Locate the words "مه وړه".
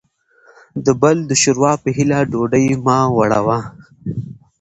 2.85-3.39